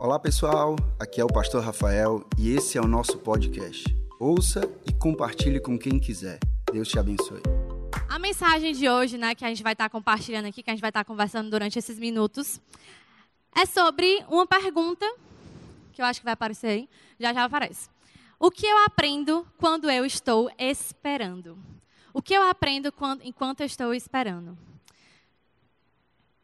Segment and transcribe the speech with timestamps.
[0.00, 3.84] Olá pessoal, aqui é o Pastor Rafael e esse é o nosso podcast.
[4.18, 6.38] Ouça e compartilhe com quem quiser.
[6.72, 7.42] Deus te abençoe.
[8.08, 10.80] A mensagem de hoje, né, que a gente vai estar compartilhando aqui, que a gente
[10.80, 12.58] vai estar conversando durante esses minutos,
[13.54, 15.04] é sobre uma pergunta
[15.92, 16.88] que eu acho que vai aparecer aí,
[17.18, 17.90] já já aparece.
[18.38, 21.58] O que eu aprendo quando eu estou esperando?
[22.14, 24.56] O que eu aprendo quando, enquanto eu estou esperando?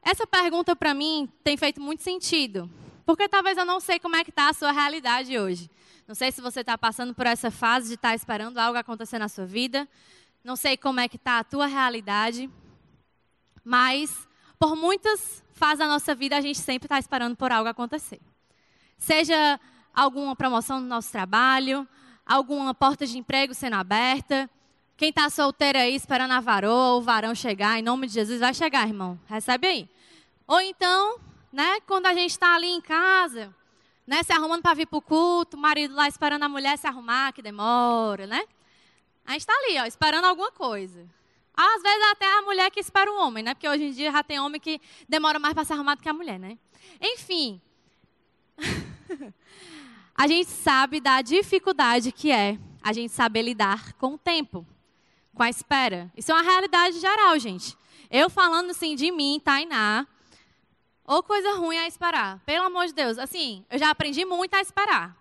[0.03, 2.71] Essa pergunta para mim tem feito muito sentido,
[3.07, 5.71] porque talvez eu não sei como é que está a sua realidade hoje.
[6.09, 9.19] Não sei se você está passando por essa fase de estar tá esperando algo acontecer
[9.21, 9.89] na sua vida.
[10.43, 12.51] Não sei como é que está a tua realidade.
[13.65, 18.21] Mas, por muitas fases da nossa vida, a gente sempre está esperando por algo acontecer.
[18.99, 19.61] Seja
[19.95, 21.87] alguma promoção no nosso trabalho,
[22.25, 24.51] alguma porta de emprego sendo aberta.
[24.97, 28.41] Quem está solteiro aí esperando a varoa ou o varão chegar, em nome de Jesus,
[28.41, 29.19] vai chegar, irmão.
[29.27, 29.89] Recebe aí.
[30.47, 31.21] Ou então,
[31.53, 31.81] né?
[31.87, 33.55] Quando a gente está ali em casa,
[34.07, 34.23] né?
[34.23, 37.33] Se arrumando para vir para o culto, o marido lá esperando a mulher se arrumar,
[37.33, 38.43] que demora, né?
[39.25, 41.07] A gente está ali, ó, esperando alguma coisa.
[41.57, 43.55] Às vezes até a mulher que espera o homem, né?
[43.55, 46.09] Porque hoje em dia já tem homem que demora mais para se arrumar do que
[46.09, 46.59] a mulher, né?
[47.01, 47.61] Enfim.
[50.15, 54.67] a gente sabe da dificuldade que é a gente saber lidar com o tempo,
[55.35, 56.13] com a espera.
[56.17, 57.77] Isso é uma realidade geral, gente.
[58.11, 60.07] Eu falando assim de mim, Tainá,
[61.07, 62.41] ou coisa ruim a esperar.
[62.45, 63.19] Pelo amor de Deus.
[63.19, 65.17] Assim, eu já aprendi muito a esperar.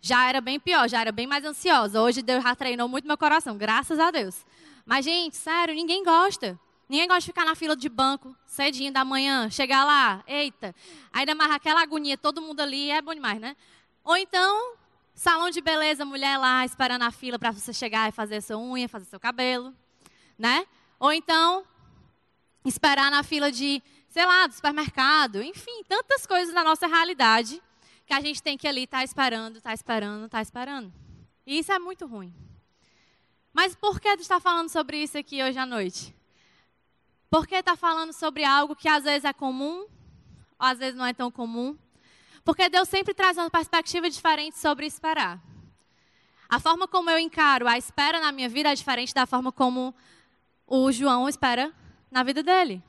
[0.00, 2.00] Já era bem pior, já era bem mais ansiosa.
[2.00, 4.44] Hoje Deus já treinou muito meu coração, graças a Deus.
[4.84, 6.58] Mas, gente, sério, ninguém gosta.
[6.88, 10.74] Ninguém gosta de ficar na fila de banco, cedinho da manhã, chegar lá, eita.
[11.12, 13.56] Ainda mais aquela agonia, todo mundo ali, é bom demais, né?
[14.04, 14.74] Ou então,
[15.14, 18.86] salão de beleza, mulher lá esperando a fila para você chegar e fazer sua unha,
[18.86, 19.74] fazer seu cabelo,
[20.38, 20.66] né?
[21.00, 21.64] Ou então,
[22.66, 23.82] esperar na fila de
[24.14, 27.60] sei lá, do supermercado, enfim, tantas coisas na nossa realidade
[28.06, 30.94] que a gente tem que ali estar tá esperando, estar tá esperando, estar tá esperando.
[31.44, 32.32] E isso é muito ruim.
[33.52, 36.14] Mas por que tu está falando sobre isso aqui hoje à noite?
[37.28, 39.88] Porque está falando sobre algo que às vezes é comum, ou
[40.58, 41.76] às vezes não é tão comum.
[42.44, 45.42] Porque Deus sempre traz uma perspectiva diferente sobre esperar.
[46.48, 49.92] A forma como eu encaro a espera na minha vida é diferente da forma como
[50.68, 51.74] o João espera
[52.12, 52.80] na vida dele.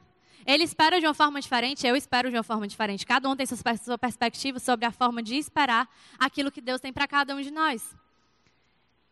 [0.45, 3.05] Ele espera de uma forma diferente, eu espero de uma forma diferente.
[3.05, 5.89] Cada um tem sua perspectiva sobre a forma de esperar
[6.19, 7.95] aquilo que Deus tem para cada um de nós.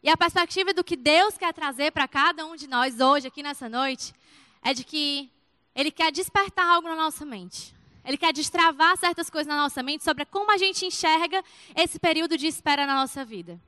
[0.03, 3.41] E a perspectiva do que Deus quer trazer para cada um de nós hoje, aqui
[3.41, 4.13] nessa noite,
[4.61, 5.31] é de que
[5.73, 7.73] Ele quer despertar algo na nossa mente.
[8.05, 11.43] Ele quer destravar certas coisas na nossa mente sobre como a gente enxerga
[11.73, 13.59] esse período de espera na nossa vida.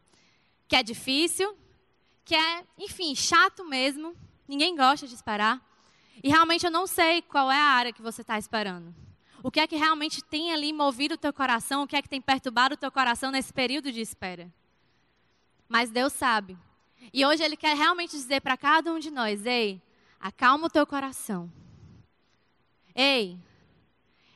[0.67, 1.57] Que é difícil,
[2.25, 4.13] que é, enfim, chato mesmo.
[4.47, 5.61] Ninguém gosta de esperar.
[6.23, 8.93] E realmente eu não sei qual é a área que você está esperando.
[9.43, 11.83] O que é que realmente tem ali movido o teu coração?
[11.83, 14.51] O que é que tem perturbado o teu coração nesse período de espera?
[15.69, 16.57] Mas Deus sabe.
[17.13, 19.81] E hoje Ele quer realmente dizer para cada um de nós: ei,
[20.19, 21.51] acalma o teu coração.
[22.95, 23.37] Ei,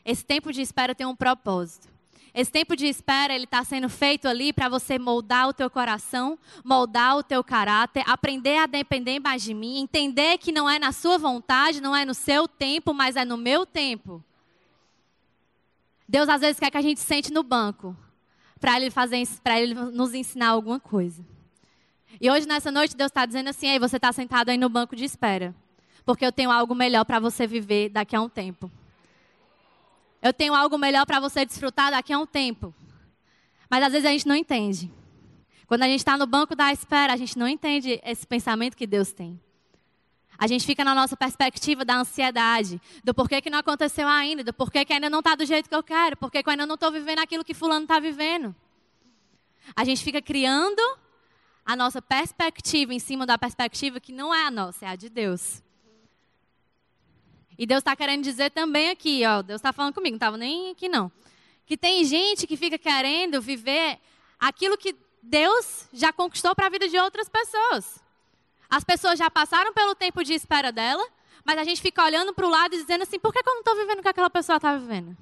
[0.05, 1.87] esse tempo de espera tem um propósito.
[2.33, 6.37] Esse tempo de espera, ele está sendo feito ali para você moldar o teu coração,
[6.63, 10.91] moldar o teu caráter, aprender a depender mais de mim, entender que não é na
[10.91, 14.23] sua vontade, não é no seu tempo, mas é no meu tempo.
[16.07, 17.95] Deus às vezes quer que a gente sente no banco
[18.59, 21.25] para ele fazer, para ele nos ensinar alguma coisa.
[22.21, 24.95] E hoje nessa noite Deus está dizendo assim: Ei, você está sentado aí no banco
[24.95, 25.55] de espera,
[26.05, 28.71] porque eu tenho algo melhor para você viver daqui a um tempo.
[30.21, 32.73] Eu tenho algo melhor para você desfrutar daqui a um tempo.
[33.69, 34.91] Mas às vezes a gente não entende.
[35.67, 38.87] Quando a gente está no banco da espera, a gente não entende esse pensamento que
[38.87, 39.39] Deus tem.
[40.37, 44.53] A gente fica na nossa perspectiva da ansiedade, do porquê que não aconteceu ainda, do
[44.53, 46.75] porquê que ainda não está do jeito que eu quero, porquê que eu ainda não
[46.75, 48.55] estou vivendo aquilo que fulano está vivendo.
[49.75, 50.81] A gente fica criando
[51.65, 55.09] a nossa perspectiva em cima da perspectiva que não é a nossa, é a de
[55.09, 55.61] Deus.
[57.59, 60.71] E Deus está querendo dizer também aqui, ó, Deus está falando comigo, não estava nem
[60.71, 61.11] aqui não.
[61.65, 63.99] Que tem gente que fica querendo viver
[64.39, 68.01] aquilo que Deus já conquistou para a vida de outras pessoas.
[68.69, 71.05] As pessoas já passaram pelo tempo de espera dela,
[71.43, 73.53] mas a gente fica olhando para o lado e dizendo assim: por que, que eu
[73.53, 75.17] não estou vivendo o que aquela pessoa está vivendo?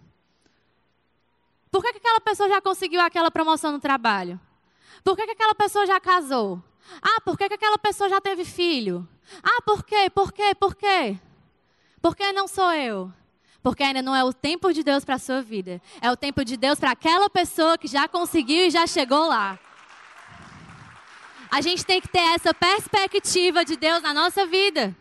[1.72, 4.40] Por que, que aquela pessoa já conseguiu aquela promoção no trabalho?
[5.04, 6.62] Por que, que aquela pessoa já casou?
[7.02, 9.08] Ah, por que, que aquela pessoa já teve filho?
[9.42, 10.08] Ah, por quê?
[10.12, 10.54] Por quê?
[10.54, 11.20] Por quê?
[12.02, 13.12] Por que não sou eu?
[13.62, 15.82] Porque ainda não é o tempo de Deus para a sua vida.
[16.02, 19.60] É o tempo de Deus para aquela pessoa que já conseguiu e já chegou lá.
[21.50, 24.96] A gente tem que ter essa perspectiva de Deus na nossa vida.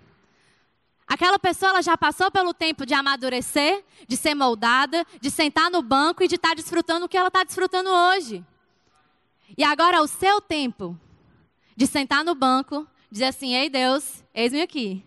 [1.06, 5.80] Aquela pessoa ela já passou pelo tempo de amadurecer, de ser moldada, de sentar no
[5.82, 8.44] banco e de estar tá desfrutando o que ela está desfrutando hoje.
[9.56, 10.98] E agora é o seu tempo
[11.76, 15.04] de sentar no banco, dizer assim: Ei Deus, eis-me aqui.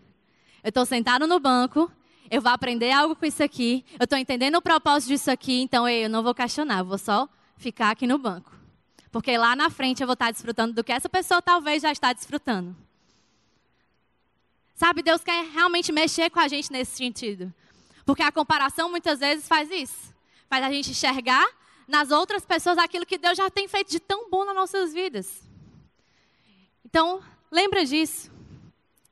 [0.64, 1.92] Eu estou sentado no banco,
[2.30, 5.88] eu vou aprender algo com isso aqui, eu estou entendendo o propósito disso aqui, então
[5.88, 7.28] ei, eu não vou questionar, eu vou só
[7.58, 8.52] ficar aqui no banco.
[9.12, 12.14] Porque lá na frente eu vou estar desfrutando do que essa pessoa talvez já está
[12.14, 12.76] desfrutando.
[14.76, 17.54] Sabe, Deus quer realmente mexer com a gente nesse sentido.
[18.06, 20.14] Porque a comparação muitas vezes faz isso.
[20.48, 21.46] Faz a gente enxergar
[21.88, 25.42] nas outras pessoas aquilo que Deus já tem feito de tão bom nas nossas vidas.
[26.86, 27.22] Então,
[27.52, 28.32] lembra disso.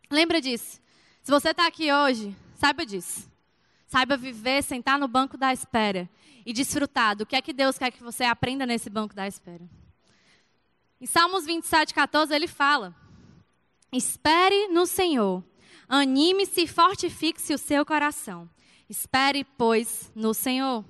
[0.09, 0.79] Lembra disso.
[1.27, 3.29] Se você está aqui hoje, saiba disso.
[3.85, 6.09] Saiba viver, sentar no banco da espera
[6.45, 9.69] e desfrutar do que é que Deus quer que você aprenda nesse banco da espera.
[11.01, 12.95] Em Salmos 27, 14, ele fala:
[13.91, 15.43] Espere no Senhor
[15.89, 18.49] Anime-se e fortifique-se o seu coração.
[18.89, 20.85] Espere, pois, no Senhor.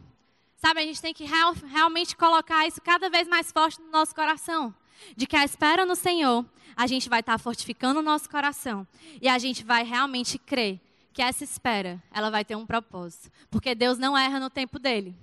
[0.57, 4.13] Sabe, a gente tem que real, realmente colocar isso cada vez mais forte no nosso
[4.13, 4.72] coração.
[5.15, 6.45] De que a espera no Senhor,
[6.75, 8.88] a gente vai estar fortificando o nosso coração.
[9.21, 10.79] E a gente vai realmente crer
[11.13, 13.31] que essa espera, ela vai ter um propósito.
[13.49, 15.15] Porque Deus não erra no tempo dele.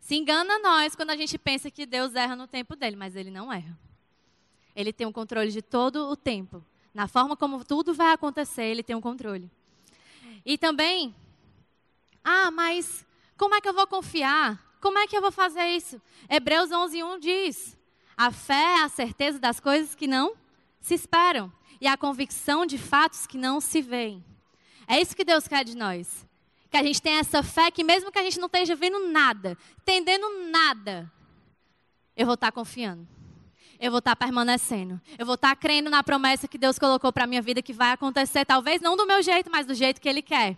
[0.00, 3.30] Se engana nós quando a gente pensa que Deus erra no tempo dele, mas ele
[3.30, 3.76] não erra.
[4.74, 6.64] Ele tem o um controle de todo o tempo.
[6.94, 9.50] Na forma como tudo vai acontecer, ele tem um controle.
[10.44, 11.14] E também,
[12.24, 13.04] ah, mas
[13.36, 14.64] como é que eu vou confiar?
[14.80, 16.00] Como é que eu vou fazer isso?
[16.30, 17.76] Hebreus 11:1 diz:
[18.16, 20.34] a fé é a certeza das coisas que não
[20.80, 24.24] se esperam e a convicção de fatos que não se veem.
[24.88, 26.26] É isso que Deus quer de nós.
[26.70, 29.56] Que a gente tenha essa fé que mesmo que a gente não esteja vendo nada,
[29.80, 31.10] entendendo nada,
[32.16, 33.06] eu vou estar confiando
[33.78, 35.00] eu vou estar permanecendo.
[35.18, 37.92] Eu vou estar crendo na promessa que Deus colocou para a minha vida que vai
[37.92, 40.56] acontecer, talvez não do meu jeito, mas do jeito que Ele quer.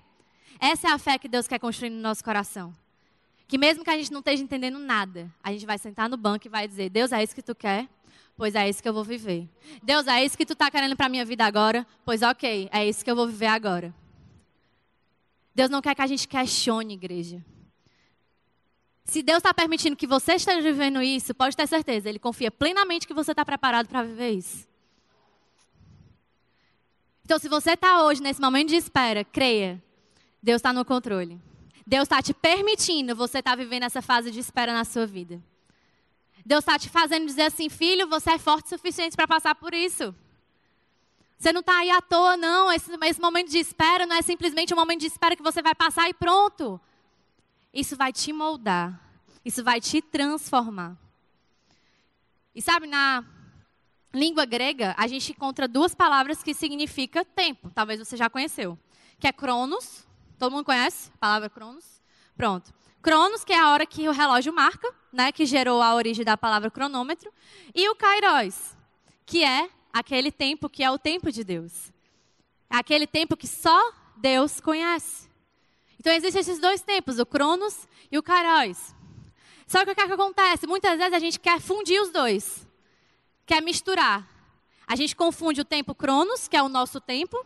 [0.61, 2.72] Essa é a fé que Deus quer construir no nosso coração.
[3.48, 6.46] Que mesmo que a gente não esteja entendendo nada, a gente vai sentar no banco
[6.46, 7.88] e vai dizer: Deus, é isso que tu quer?
[8.36, 9.48] Pois é isso que eu vou viver.
[9.82, 11.86] Deus, é isso que tu está querendo para a minha vida agora?
[12.04, 13.92] Pois ok, é isso que eu vou viver agora.
[15.54, 17.44] Deus não quer que a gente questione, igreja.
[19.02, 23.06] Se Deus está permitindo que você esteja vivendo isso, pode ter certeza, Ele confia plenamente
[23.06, 24.68] que você está preparado para viver isso.
[27.24, 29.82] Então, se você está hoje nesse momento de espera, creia,
[30.42, 31.40] Deus está no controle.
[31.88, 35.43] Deus está te permitindo você estar tá vivendo essa fase de espera na sua vida.
[36.44, 39.73] Deus está te fazendo dizer assim, filho, você é forte o suficiente para passar por
[39.73, 40.14] isso.
[41.38, 42.70] Você não está aí à toa, não.
[42.70, 45.75] Esse, esse momento de espera não é simplesmente um momento de espera que você vai
[45.75, 46.79] passar e pronto.
[47.73, 49.00] Isso vai te moldar.
[49.43, 50.94] Isso vai te transformar.
[52.55, 53.25] E sabe, na
[54.12, 57.70] língua grega, a gente encontra duas palavras que significam tempo.
[57.70, 58.79] Talvez você já conheceu.
[59.19, 60.06] Que é cronos.
[60.38, 62.00] Todo mundo conhece a palavra cronos?
[62.37, 62.73] Pronto.
[63.02, 66.37] Cronos, que é a hora que o relógio marca, né, que gerou a origem da
[66.37, 67.32] palavra cronômetro.
[67.75, 68.76] E o kairos,
[69.26, 71.93] que é aquele tempo que é o tempo de Deus.
[72.70, 75.29] É aquele tempo que só Deus conhece.
[75.99, 78.94] Então existem esses dois tempos, o Cronos e o Kairos.
[79.67, 80.67] Só que o que, é que acontece?
[80.67, 82.67] Muitas vezes a gente quer fundir os dois.
[83.44, 84.26] Quer misturar.
[84.87, 87.44] A gente confunde o tempo Cronos, que é o nosso tempo,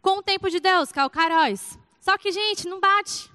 [0.00, 1.78] com o tempo de Deus, que é o Kairos.
[2.08, 3.30] Só que, gente, não bate.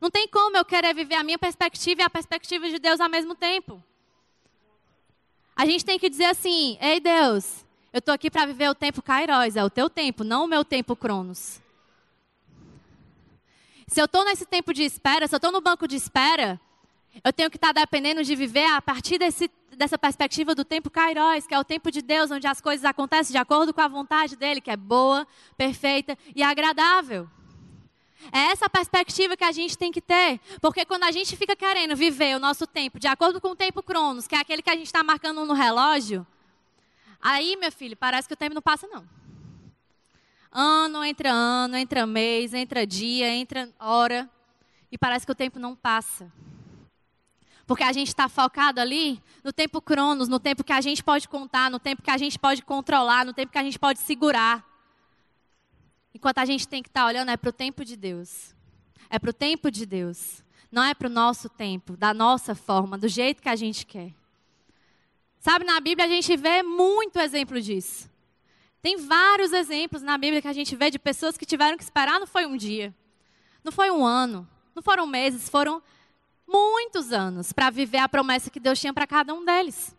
[0.00, 3.08] Não tem como eu querer viver a minha perspectiva e a perspectiva de Deus ao
[3.10, 3.84] mesmo tempo.
[5.54, 9.02] A gente tem que dizer assim: Ei Deus, eu estou aqui para viver o tempo
[9.02, 11.60] Kairos, é o teu tempo, não o meu tempo Cronos.
[13.86, 16.58] Se eu estou nesse tempo de espera, se eu estou no banco de espera,
[17.22, 20.88] eu tenho que estar tá dependendo de viver a partir desse, dessa perspectiva do tempo
[20.88, 23.88] Kairos, que é o tempo de Deus, onde as coisas acontecem de acordo com a
[23.88, 25.26] vontade dele, que é boa,
[25.58, 27.28] perfeita e agradável.
[28.32, 31.96] É essa perspectiva que a gente tem que ter, porque quando a gente fica querendo
[31.96, 34.74] viver o nosso tempo de acordo com o tempo Cronos, que é aquele que a
[34.74, 36.26] gente está marcando no relógio,
[37.20, 39.06] aí, meu filho, parece que o tempo não passa, não.
[40.50, 44.28] Ano entra ano, entra mês, entra dia, entra hora.
[44.90, 46.32] E parece que o tempo não passa.
[47.66, 51.28] Porque a gente está focado ali no tempo cronos, no tempo que a gente pode
[51.28, 54.66] contar, no tempo que a gente pode controlar, no tempo que a gente pode segurar.
[56.14, 58.54] Enquanto a gente tem que estar tá olhando é para o tempo de Deus.
[59.10, 60.42] É para o tempo de Deus.
[60.70, 64.12] Não é para o nosso tempo, da nossa forma, do jeito que a gente quer.
[65.40, 68.10] Sabe, na Bíblia a gente vê muito exemplo disso.
[68.82, 72.20] Tem vários exemplos na Bíblia que a gente vê de pessoas que tiveram que esperar,
[72.20, 72.94] não foi um dia,
[73.64, 75.82] não foi um ano, não foram meses, foram
[76.46, 79.96] muitos anos para viver a promessa que Deus tinha para cada um deles.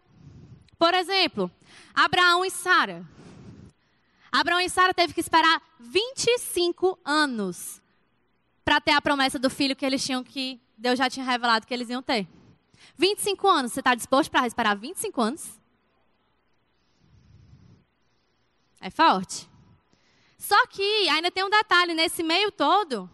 [0.77, 1.51] Por exemplo,
[1.93, 3.05] Abraão e Sara.
[4.31, 7.81] Abraão e Sara teve que esperar 25 anos
[8.63, 11.73] para ter a promessa do filho que eles tinham que Deus já tinha revelado que
[11.73, 12.27] eles iam ter.
[12.95, 15.59] 25 anos, você está disposto para esperar 25 anos?
[18.79, 19.49] É forte.
[20.37, 23.09] Só que ainda tem um detalhe nesse meio todo,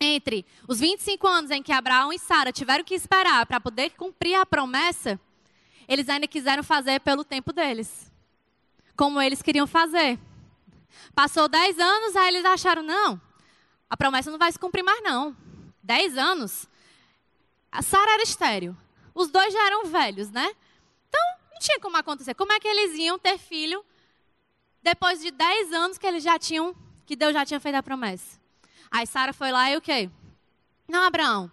[0.00, 4.34] entre os 25 anos em que Abraão e Sara tiveram que esperar para poder cumprir
[4.34, 5.20] a promessa,
[5.86, 8.13] eles ainda quiseram fazer pelo tempo deles
[8.96, 10.18] como eles queriam fazer.
[11.14, 13.20] Passou 10 anos, aí eles acharam, não,
[13.88, 15.36] a promessa não vai se cumprir mais não.
[15.82, 16.66] 10 anos.
[17.70, 18.76] A Sara era estéreo.
[19.14, 20.54] Os dois já eram velhos, né?
[21.08, 21.20] Então,
[21.52, 22.34] não tinha como acontecer.
[22.34, 23.84] Como é que eles iam ter filho
[24.82, 26.74] depois de 10 anos que eles já tinham,
[27.06, 28.40] que Deus já tinha feito a promessa?
[28.90, 30.10] Aí Sara foi lá e o quê?
[30.88, 31.50] Não, Abraão,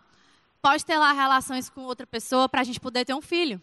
[0.62, 3.62] pode ter lá relações com outra pessoa para a gente poder ter um filho.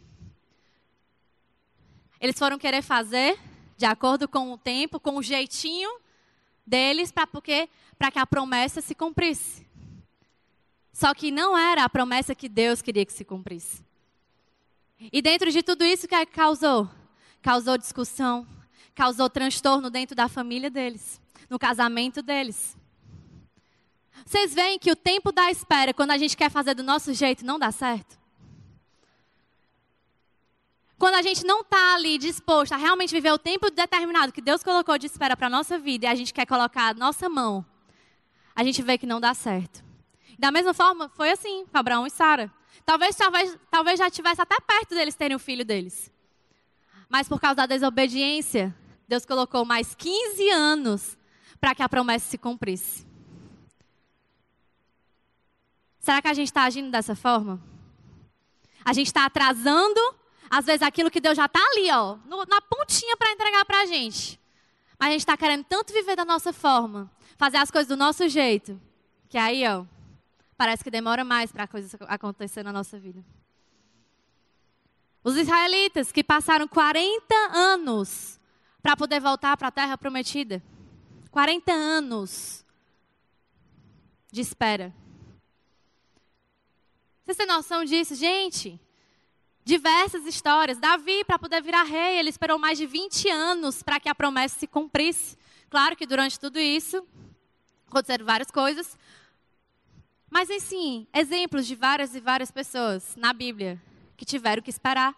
[2.20, 3.38] Eles foram querer fazer
[3.78, 5.88] de acordo com o tempo, com o jeitinho
[6.66, 9.64] deles, para porque para que a promessa se cumprisse.
[10.92, 13.84] Só que não era a promessa que Deus queria que se cumprisse.
[15.12, 16.90] E dentro de tudo isso, o que, é que causou?
[17.40, 18.44] Causou discussão,
[18.96, 22.76] causou transtorno dentro da família deles, no casamento deles.
[24.26, 27.46] Vocês veem que o tempo da espera, quando a gente quer fazer do nosso jeito,
[27.46, 28.17] não dá certo?
[30.98, 34.64] Quando a gente não está ali disposto a realmente viver o tempo determinado que Deus
[34.64, 37.64] colocou de espera para a nossa vida e a gente quer colocar a nossa mão,
[38.54, 39.84] a gente vê que não dá certo.
[40.36, 42.52] Da mesma forma, foi assim com Abraão e Sara.
[42.84, 46.12] Talvez, talvez, talvez já estivesse até perto deles terem o filho deles.
[47.08, 48.74] Mas por causa da desobediência,
[49.06, 51.16] Deus colocou mais 15 anos
[51.60, 53.06] para que a promessa se cumprisse.
[56.00, 57.62] Será que a gente está agindo dessa forma?
[58.84, 60.17] A gente está atrasando
[60.50, 63.82] às vezes aquilo que Deus já está ali, ó, no, na pontinha para entregar para
[63.82, 64.40] a gente.
[64.98, 68.28] Mas a gente está querendo tanto viver da nossa forma, fazer as coisas do nosso
[68.28, 68.80] jeito,
[69.28, 69.84] que aí, ó,
[70.56, 73.24] parece que demora mais para a coisa acontecer na nossa vida.
[75.22, 78.40] Os israelitas que passaram 40 anos
[78.82, 80.62] para poder voltar para a terra prometida.
[81.30, 82.64] 40 anos
[84.30, 84.94] de espera.
[87.24, 88.80] Vocês têm noção disso, gente?
[89.68, 90.78] Diversas histórias.
[90.78, 94.58] Davi, para poder virar rei, ele esperou mais de 20 anos para que a promessa
[94.58, 95.36] se cumprisse.
[95.68, 97.06] Claro que durante tudo isso
[97.86, 98.96] aconteceram várias coisas.
[100.30, 103.78] Mas, assim, exemplos de várias e várias pessoas na Bíblia
[104.16, 105.14] que tiveram que esperar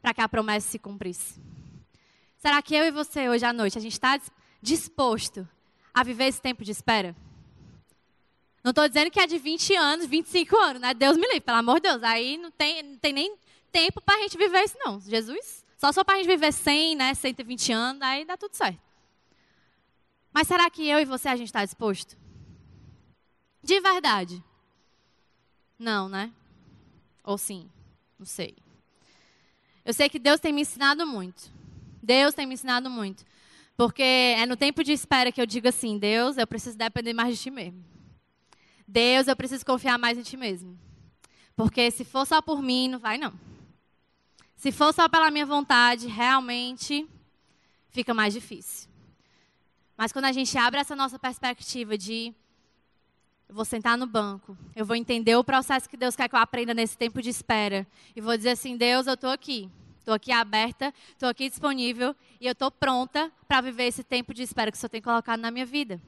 [0.00, 1.34] para que a promessa se cumprisse.
[2.38, 4.20] Será que eu e você, hoje à noite, a gente está
[4.62, 5.46] disposto
[5.92, 7.16] a viver esse tempo de espera?
[8.62, 10.94] Não estou dizendo que é de 20 anos, 25 anos, né?
[10.94, 12.02] Deus me livre, pelo amor de Deus.
[12.04, 13.36] Aí não tem, não tem nem
[13.76, 14.98] tempo para a gente viver isso, não.
[14.98, 18.80] Jesus, só só para a gente viver 100, né, 120 anos, aí dá tudo certo.
[20.32, 22.16] Mas será que eu e você a gente está disposto?
[23.62, 24.42] De verdade?
[25.78, 26.32] Não, né?
[27.22, 27.70] Ou sim?
[28.18, 28.56] Não sei.
[29.84, 31.52] Eu sei que Deus tem me ensinado muito.
[32.02, 33.26] Deus tem me ensinado muito.
[33.76, 37.36] Porque é no tempo de espera que eu digo assim: Deus, eu preciso depender mais
[37.36, 37.84] de ti mesmo.
[38.88, 40.78] Deus, eu preciso confiar mais em ti mesmo.
[41.54, 43.34] Porque se for só por mim, não vai não.
[44.56, 47.06] Se for só pela minha vontade, realmente
[47.90, 48.88] fica mais difícil.
[49.96, 52.34] Mas quando a gente abre essa nossa perspectiva de
[53.48, 56.38] eu vou sentar no banco, eu vou entender o processo que Deus quer que eu
[56.38, 59.70] aprenda nesse tempo de espera e vou dizer assim, Deus, eu estou aqui,
[60.00, 64.42] estou aqui aberta, estou aqui disponível e eu estou pronta para viver esse tempo de
[64.42, 66.00] espera que o Senhor tem colocado na minha vida.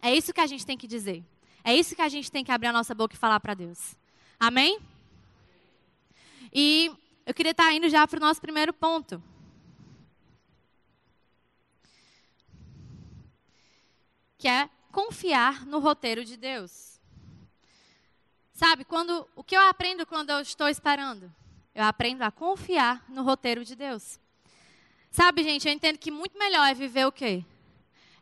[0.00, 1.22] É isso que a gente tem que dizer.
[1.62, 3.94] É isso que a gente tem que abrir a nossa boca e falar para Deus.
[4.38, 4.78] Amém?
[6.52, 6.90] E
[7.30, 9.22] eu queria estar indo já para o nosso primeiro ponto.
[14.36, 17.00] Que é confiar no roteiro de Deus.
[18.52, 21.32] Sabe, quando o que eu aprendo quando eu estou esperando?
[21.72, 24.18] Eu aprendo a confiar no roteiro de Deus.
[25.08, 27.44] Sabe, gente, eu entendo que muito melhor é viver o quê?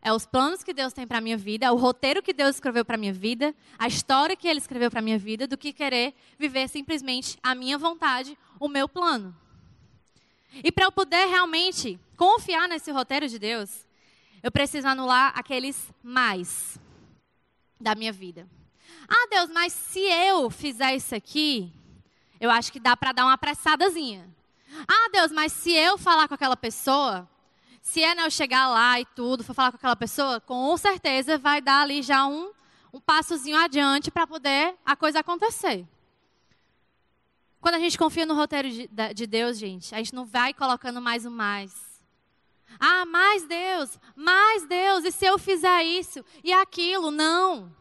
[0.01, 2.55] É os planos que Deus tem para a minha vida, é o roteiro que Deus
[2.55, 5.57] escreveu para a minha vida, a história que Ele escreveu para a minha vida, do
[5.57, 9.35] que querer viver simplesmente a minha vontade, o meu plano.
[10.63, 13.85] E para eu poder realmente confiar nesse roteiro de Deus,
[14.41, 16.79] eu preciso anular aqueles mais
[17.79, 18.47] da minha vida.
[19.07, 21.71] Ah, Deus, mas se eu fizer isso aqui,
[22.39, 24.27] eu acho que dá para dar uma apressadazinha.
[24.87, 27.27] Ah, Deus, mas se eu falar com aquela pessoa,
[27.81, 31.37] se é né, eu chegar lá e tudo, for falar com aquela pessoa, com certeza
[31.37, 32.51] vai dar ali já um,
[32.93, 35.85] um passozinho adiante para poder a coisa acontecer.
[37.61, 41.01] Quando a gente confia no roteiro de, de Deus, gente, a gente não vai colocando
[41.01, 41.73] mais o mais.
[42.79, 47.11] Ah, mais Deus, mais Deus, e se eu fizer isso e aquilo?
[47.11, 47.71] Não.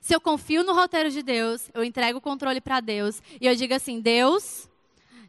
[0.00, 3.54] Se eu confio no roteiro de Deus, eu entrego o controle para Deus e eu
[3.54, 4.68] digo assim: Deus,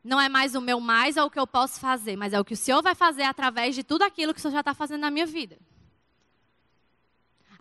[0.04, 2.46] não é mais o meu mais ou o que eu posso fazer, mas é o
[2.46, 5.02] que o Senhor vai fazer através de tudo aquilo que o Senhor já está fazendo
[5.02, 5.58] na minha vida.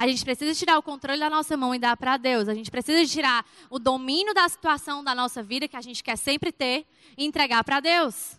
[0.02, 2.48] A gente precisa tirar o controle da nossa mão e dar para Deus.
[2.48, 6.18] A gente precisa tirar o domínio da situação da nossa vida que a gente quer
[6.18, 6.84] sempre ter
[7.16, 8.36] e entregar para Deus.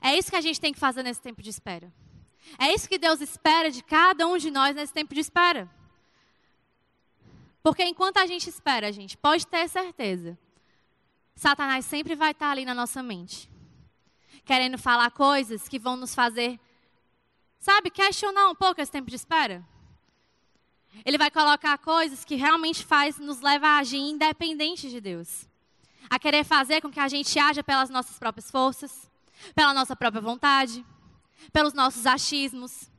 [0.00, 1.92] É isso que a gente tem que fazer nesse tempo de espera.
[2.58, 5.70] É isso que Deus espera de cada um de nós nesse tempo de espera.
[7.62, 10.36] Porque enquanto a gente espera, a gente pode ter certeza.
[11.36, 13.48] Satanás sempre vai estar ali na nossa mente.
[14.44, 16.58] Querendo falar coisas que vão nos fazer,
[17.60, 19.64] sabe, questionar um pouco esse tempo de espera.
[21.04, 25.48] Ele vai colocar coisas que realmente faz, nos leva a agir independente de Deus.
[26.10, 29.10] A querer fazer com que a gente haja pelas nossas próprias forças,
[29.54, 30.84] pela nossa própria vontade,
[31.52, 32.90] pelos nossos achismos.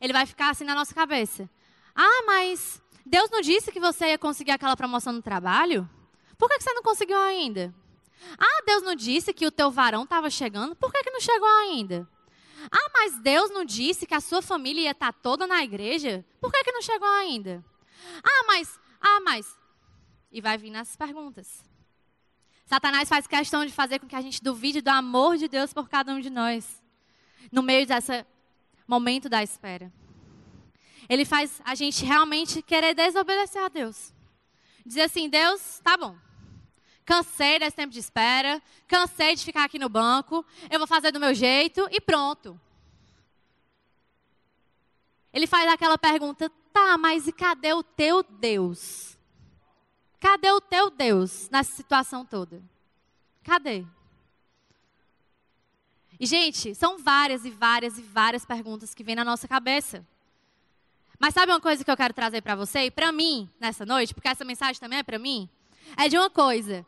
[0.00, 1.48] Ele vai ficar assim na nossa cabeça.
[1.94, 5.88] Ah, mas Deus não disse que você ia conseguir aquela promoção no trabalho?
[6.36, 7.74] Por que você não conseguiu ainda?
[8.38, 10.74] Ah, Deus não disse que o teu varão estava chegando?
[10.76, 12.06] Por que, que não chegou ainda?
[12.70, 16.24] Ah, mas Deus não disse que a sua família ia estar toda na igreja?
[16.40, 17.64] Por que, que não chegou ainda?
[18.22, 19.58] Ah, mas, ah, mas.
[20.30, 21.64] E vai vir nas perguntas.
[22.66, 25.88] Satanás faz questão de fazer com que a gente duvide do amor de Deus por
[25.88, 26.82] cada um de nós.
[27.52, 28.26] No meio desse
[28.86, 29.92] momento da espera.
[31.08, 34.12] Ele faz a gente realmente querer desobedecer a Deus.
[34.84, 36.16] Dizer assim, Deus, tá bom.
[37.06, 41.20] Cansei desse tempo de espera, cansei de ficar aqui no banco, eu vou fazer do
[41.20, 42.60] meu jeito e pronto.
[45.32, 49.16] Ele faz aquela pergunta, tá, mas e cadê o teu Deus?
[50.18, 52.60] Cadê o teu Deus nessa situação toda?
[53.44, 53.84] Cadê?
[56.18, 60.04] E, gente, são várias e várias e várias perguntas que vêm na nossa cabeça.
[61.20, 64.12] Mas sabe uma coisa que eu quero trazer para você e para mim nessa noite,
[64.12, 65.48] porque essa mensagem também é para mim?
[65.96, 66.84] É de uma coisa.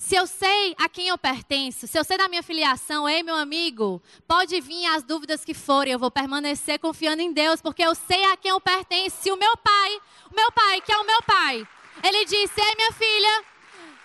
[0.00, 3.34] Se eu sei a quem eu pertenço, se eu sei da minha filiação, ei, meu
[3.36, 7.94] amigo, pode vir as dúvidas que forem, eu vou permanecer confiando em Deus, porque eu
[7.94, 9.18] sei a quem eu pertenço.
[9.20, 10.00] Se o meu pai,
[10.32, 11.68] o meu pai, que é o meu pai,
[12.02, 13.44] ele disse: Ei, minha filha,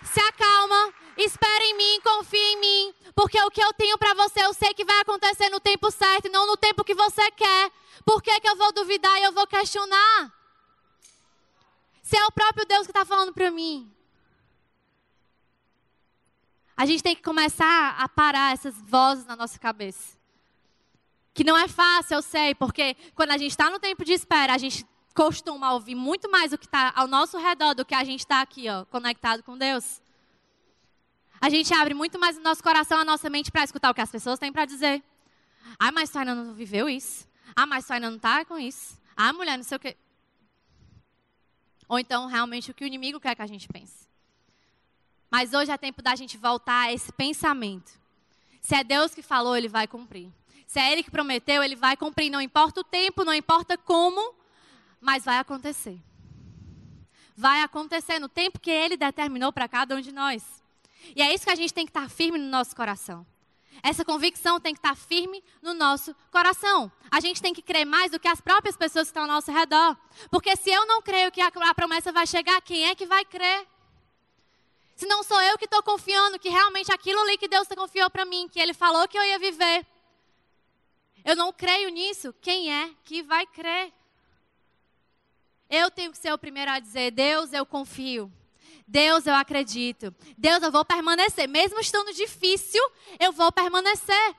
[0.02, 4.44] se acalma, espera em mim, confia em mim, porque o que eu tenho para você
[4.44, 7.72] eu sei que vai acontecer no tempo certo e não no tempo que você quer.
[8.04, 10.30] Por que, que eu vou duvidar e eu vou questionar?
[12.02, 13.95] Se é o próprio Deus que está falando para mim.
[16.76, 20.16] A gente tem que começar a parar essas vozes na nossa cabeça.
[21.32, 24.52] Que não é fácil, eu sei, porque quando a gente está no tempo de espera,
[24.54, 28.04] a gente costuma ouvir muito mais o que está ao nosso redor do que a
[28.04, 30.02] gente está aqui, ó, conectado com Deus.
[31.40, 34.00] A gente abre muito mais o nosso coração, a nossa mente para escutar o que
[34.00, 35.02] as pessoas têm para dizer.
[35.78, 37.26] Ah, mas tu ainda não viveu isso.
[37.54, 38.98] Ah, mas tu ainda não está com isso.
[39.16, 39.96] Ah, mulher, não sei o quê.
[41.88, 44.05] Ou então, realmente, o que o inimigo quer que a gente pense.
[45.36, 47.92] Mas hoje é tempo da gente voltar a esse pensamento.
[48.62, 50.30] Se é Deus que falou, Ele vai cumprir.
[50.66, 52.30] Se é Ele que prometeu, Ele vai cumprir.
[52.30, 54.34] Não importa o tempo, não importa como,
[54.98, 56.00] mas vai acontecer.
[57.36, 60.42] Vai acontecer no tempo que Ele determinou para cada um de nós.
[61.14, 63.26] E é isso que a gente tem que estar firme no nosso coração.
[63.82, 66.90] Essa convicção tem que estar firme no nosso coração.
[67.10, 69.52] A gente tem que crer mais do que as próprias pessoas que estão ao nosso
[69.52, 69.98] redor.
[70.30, 73.75] Porque se eu não creio que a, promessa vai chegar, quem é que vai crer?
[74.96, 78.24] Se não sou eu que estou confiando que realmente aquilo ali que Deus confiou para
[78.24, 79.86] mim, que Ele falou que eu ia viver,
[81.22, 83.92] eu não creio nisso, quem é que vai crer?
[85.68, 88.32] Eu tenho que ser o primeiro a dizer: Deus, eu confio.
[88.88, 90.14] Deus, eu acredito.
[90.38, 91.48] Deus, eu vou permanecer.
[91.48, 92.80] Mesmo estando difícil,
[93.18, 94.36] eu vou permanecer.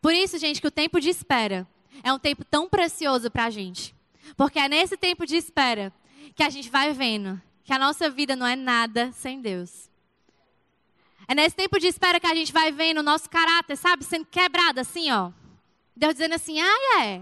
[0.00, 1.66] Por isso, gente, que o tempo de espera
[2.04, 3.94] é um tempo tão precioso para a gente.
[4.36, 5.92] Porque é nesse tempo de espera
[6.36, 9.90] que a gente vai vendo que a nossa vida não é nada sem Deus.
[11.28, 14.24] É nesse tempo de espera que a gente vai vendo o nosso caráter, sabe, sendo
[14.24, 15.30] quebrado assim, ó.
[15.94, 17.20] Deus dizendo assim: ah, é.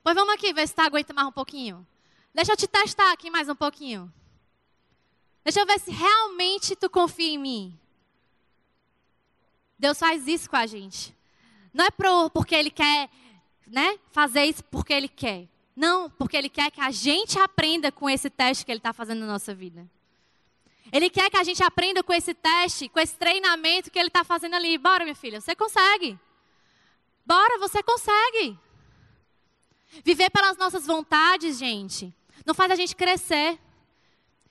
[0.00, 1.84] Pois vamos aqui ver se tu aguenta mais um pouquinho.
[2.32, 4.12] Deixa eu te testar aqui mais um pouquinho.
[5.42, 7.76] Deixa eu ver se realmente tu confia em mim.
[9.76, 11.12] Deus faz isso com a gente.
[11.74, 13.10] Não é pro, porque Ele quer
[13.66, 15.48] né, fazer isso porque Ele quer.
[15.80, 19.20] Não, porque Ele quer que a gente aprenda com esse teste que Ele está fazendo
[19.20, 19.88] na nossa vida.
[20.92, 24.22] Ele quer que a gente aprenda com esse teste, com esse treinamento que Ele está
[24.22, 24.76] fazendo ali.
[24.76, 26.18] Bora, minha filha, você consegue.
[27.24, 28.58] Bora, você consegue.
[30.04, 32.14] Viver pelas nossas vontades, gente,
[32.44, 33.58] não faz a gente crescer.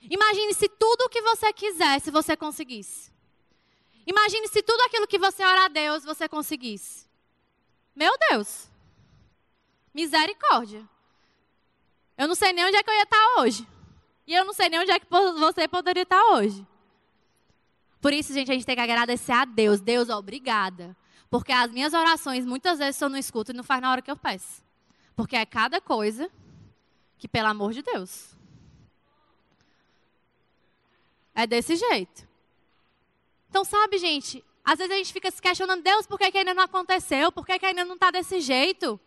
[0.01, 3.11] Imagine se tudo o que você quisesse, você conseguisse.
[4.03, 7.07] Imagine se tudo aquilo que você ora a Deus você conseguisse.
[7.95, 8.67] Meu Deus.
[9.93, 10.89] Misericórdia.
[12.19, 13.65] Eu não sei nem onde é que eu ia estar hoje.
[14.27, 16.67] E eu não sei nem onde é que você poderia estar hoje.
[18.01, 19.79] Por isso, gente, a gente tem que agradecer a Deus.
[19.79, 20.97] Deus, obrigada.
[21.29, 24.11] Porque as minhas orações muitas vezes eu não escuto e não faz na hora que
[24.11, 24.61] eu peço.
[25.15, 26.29] Porque é cada coisa
[27.17, 28.35] que, pelo amor de Deus.
[31.33, 32.27] É desse jeito.
[33.49, 36.53] Então, sabe, gente, às vezes a gente fica se questionando, Deus, por que, que ainda
[36.53, 37.31] não aconteceu?
[37.31, 38.99] Por que, que ainda não está desse jeito?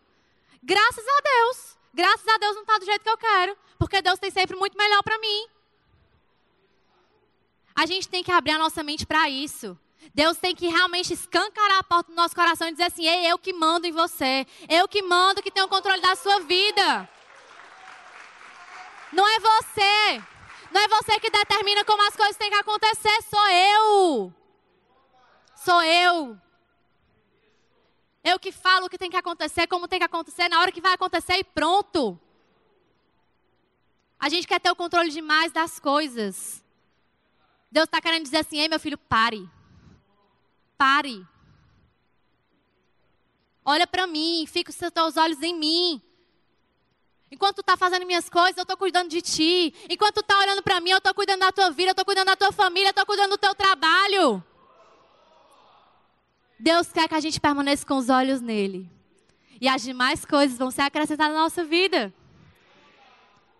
[0.63, 1.82] Graças a Deus.
[1.93, 3.57] Graças a Deus não está do jeito que eu quero.
[3.77, 5.47] Porque Deus tem sempre muito melhor para mim.
[7.75, 9.77] A gente tem que abrir a nossa mente para isso.
[10.13, 13.37] Deus tem que realmente escancarar a porta do nosso coração e dizer assim: Ei, eu
[13.37, 14.45] que mando em você.
[14.67, 17.09] Eu que mando, que tenho o controle da sua vida.
[19.11, 20.23] Não é você.
[20.71, 24.33] Não é você que determina como as coisas têm que acontecer, sou eu.
[25.55, 26.37] Sou eu.
[28.23, 30.79] Eu que falo o que tem que acontecer, como tem que acontecer, na hora que
[30.79, 32.17] vai acontecer e pronto.
[34.17, 36.63] A gente quer ter o controle demais das coisas.
[37.69, 39.49] Deus está querendo dizer assim: ei, meu filho, pare.
[40.77, 41.27] Pare.
[43.65, 46.01] Olha para mim, fica os seus olhos em mim.
[47.29, 49.73] Enquanto tu está fazendo minhas coisas, eu estou cuidando de ti.
[49.89, 52.27] Enquanto tu está olhando para mim, eu estou cuidando da tua vida, eu estou cuidando
[52.27, 54.43] da tua família, eu estou cuidando do teu trabalho.
[56.63, 58.89] Deus quer que a gente permaneça com os olhos nele.
[59.59, 62.13] E as demais coisas vão ser acrescentadas na nossa vida.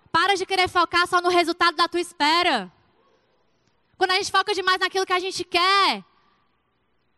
[0.09, 2.71] Para de querer focar só no resultado da tua espera.
[3.97, 6.01] Quando a gente foca demais naquilo que a gente quer,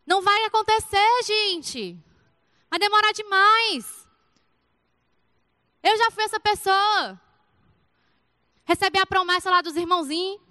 [0.08, 1.96] não vai acontecer, gente.
[2.68, 4.08] Vai demorar demais.
[5.84, 7.22] Eu já fui essa pessoa.
[8.64, 10.42] Recebi a promessa lá dos irmãozinhos.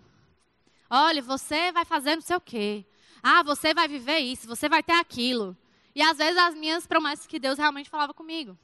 [0.88, 2.86] Olha, você vai fazer não sei o quê.
[3.26, 5.56] Ah, você vai viver isso, você vai ter aquilo.
[5.94, 8.54] E às vezes as minhas promessas que Deus realmente falava comigo.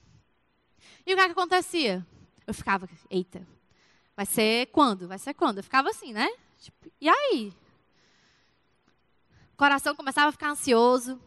[1.07, 2.07] E o que, é que acontecia?
[2.47, 3.47] Eu ficava, eita,
[4.15, 5.09] vai ser quando?
[5.09, 5.57] Vai ser quando?
[5.57, 6.29] Eu ficava assim, né?
[6.59, 7.55] Tipo, e aí?
[9.55, 11.19] O coração começava a ficar ansioso.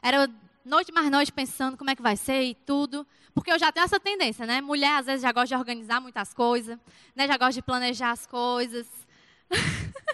[0.00, 0.30] Era
[0.64, 3.04] noite mais noite pensando como é que vai ser e tudo.
[3.34, 4.60] Porque eu já tenho essa tendência, né?
[4.60, 6.78] Mulher às vezes já gosta de organizar muitas coisas,
[7.16, 7.26] né?
[7.26, 8.86] Já gosta de planejar as coisas.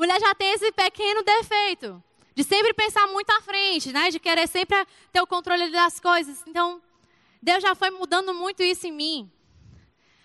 [0.00, 2.02] Mulher já tem esse pequeno defeito
[2.34, 4.08] de sempre pensar muito à frente, né?
[4.08, 4.74] De querer sempre
[5.12, 6.42] ter o controle das coisas.
[6.46, 6.80] Então,
[7.42, 9.30] Deus já foi mudando muito isso em mim.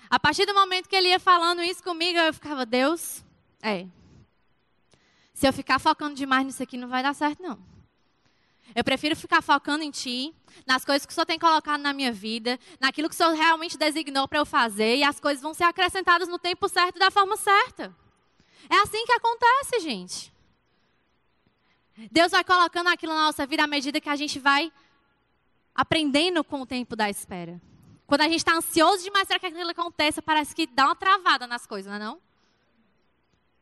[0.09, 3.21] A partir do momento que ele ia falando isso comigo, eu ficava, Deus,
[3.61, 3.85] é.
[5.33, 7.59] Se eu ficar focando demais nisso aqui, não vai dar certo, não.
[8.73, 10.33] Eu prefiro ficar focando em Ti,
[10.65, 13.77] nas coisas que o Senhor tem colocado na minha vida, naquilo que o Senhor realmente
[13.77, 17.11] designou para eu fazer, e as coisas vão ser acrescentadas no tempo certo e da
[17.11, 17.93] forma certa.
[18.69, 20.33] É assim que acontece, gente.
[22.11, 24.71] Deus vai colocando aquilo na nossa vida à medida que a gente vai
[25.73, 27.61] aprendendo com o tempo da espera.
[28.05, 31.47] Quando a gente está ansioso demais para que aquilo aconteça, parece que dá uma travada
[31.47, 32.21] nas coisas, não é não?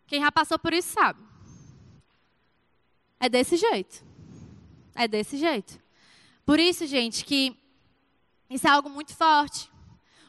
[0.07, 1.21] Quem já passou por isso sabe.
[3.19, 4.03] É desse jeito.
[4.95, 5.81] É desse jeito.
[6.45, 7.57] Por isso, gente, que
[8.49, 9.71] isso é algo muito forte.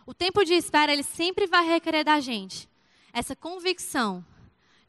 [0.07, 2.69] O tempo de espera, ele sempre vai requerer da gente
[3.13, 4.25] essa convicção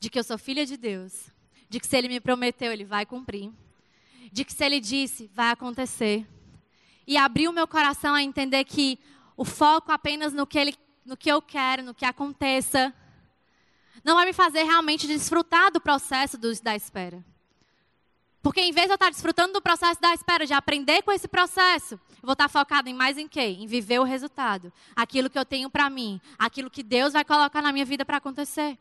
[0.05, 1.31] de que eu sou filha de Deus,
[1.67, 3.51] de que se ele me prometeu, ele vai cumprir,
[4.31, 6.27] de que se ele disse, vai acontecer.
[7.07, 8.99] E abrir o meu coração a entender que
[9.35, 12.93] o foco apenas no que, ele, no que eu quero, no que aconteça,
[14.03, 17.25] não vai me fazer realmente desfrutar do processo do, da espera.
[18.43, 21.27] Porque em vez de eu estar desfrutando do processo da espera, de aprender com esse
[21.27, 23.57] processo, eu vou estar focado em mais em quê?
[23.59, 24.71] Em viver o resultado.
[24.95, 26.21] Aquilo que eu tenho para mim.
[26.37, 28.77] Aquilo que Deus vai colocar na minha vida para acontecer.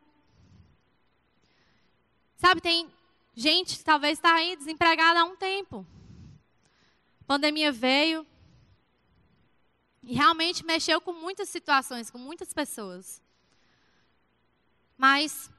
[2.45, 2.93] Sabe, tem
[3.35, 5.87] gente que talvez está aí desempregada há um tempo.
[7.23, 8.27] A pandemia veio
[10.03, 13.23] e realmente mexeu com muitas situações, com muitas pessoas.
[14.95, 15.51] Mas,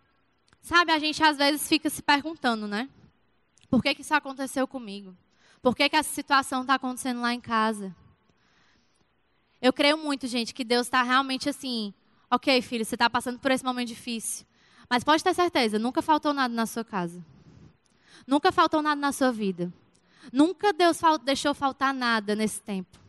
[0.61, 2.87] sabe, a gente às vezes fica se perguntando, né?
[3.67, 5.17] Por que, que isso aconteceu comigo?
[5.63, 7.95] Por que, que essa situação está acontecendo lá em casa?
[9.59, 11.95] Eu creio muito, gente, que Deus está realmente assim.
[12.29, 14.45] Ok, filho, você está passando por esse momento difícil.
[14.89, 17.23] Mas pode ter certeza, nunca faltou nada na sua casa.
[18.27, 19.71] Nunca faltou nada na sua vida.
[20.31, 22.99] Nunca Deus deixou faltar nada nesse tempo.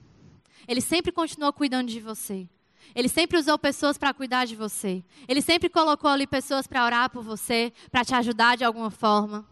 [0.69, 2.49] Ele sempre continuou cuidando de você.
[2.95, 5.03] Ele sempre usou pessoas para cuidar de você.
[5.29, 9.47] Ele sempre colocou ali pessoas para orar por você, para te ajudar de alguma forma.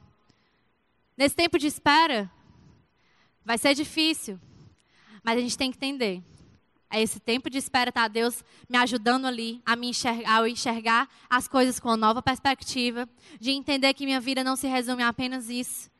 [1.16, 2.30] Nesse tempo de espera,
[3.44, 4.40] vai ser difícil,
[5.22, 6.22] mas a gente tem que entender.
[6.94, 8.06] É esse tempo de espera, tá?
[8.06, 13.08] Deus me ajudando ali a me enxergar, a enxergar as coisas com uma nova perspectiva,
[13.40, 15.90] de entender que minha vida não se resume a apenas isso,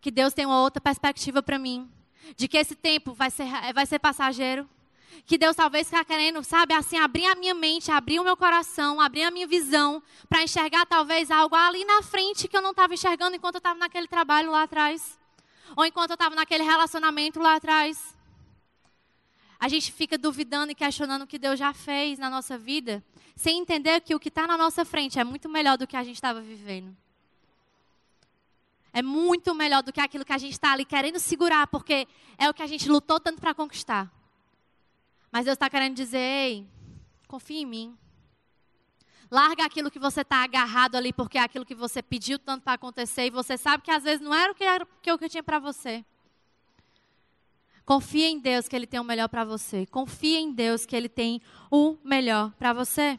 [0.00, 1.88] que Deus tem uma outra perspectiva para mim,
[2.36, 4.68] de que esse tempo vai ser, vai ser passageiro,
[5.24, 9.00] que Deus talvez está querendo, sabe, assim, abrir a minha mente, abrir o meu coração,
[9.00, 12.92] abrir a minha visão, para enxergar talvez algo ali na frente que eu não estava
[12.92, 15.16] enxergando enquanto eu estava naquele trabalho lá atrás,
[15.76, 18.18] ou enquanto eu estava naquele relacionamento lá atrás
[19.60, 23.04] a gente fica duvidando e questionando o que Deus já fez na nossa vida,
[23.36, 26.02] sem entender que o que está na nossa frente é muito melhor do que a
[26.02, 26.96] gente estava vivendo.
[28.90, 32.48] É muito melhor do que aquilo que a gente está ali querendo segurar, porque é
[32.48, 34.10] o que a gente lutou tanto para conquistar.
[35.30, 36.66] Mas Deus está querendo dizer: ei,
[37.28, 37.98] confia em mim.
[39.30, 42.72] Larga aquilo que você está agarrado ali, porque é aquilo que você pediu tanto para
[42.72, 45.42] acontecer, e você sabe que às vezes não era o que, era, que eu tinha
[45.42, 46.04] para você.
[47.90, 49.84] Confia em Deus que Ele tem o melhor para você.
[49.84, 53.18] Confia em Deus que Ele tem o melhor para você.